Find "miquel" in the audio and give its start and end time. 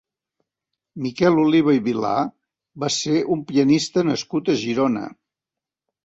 1.01-1.35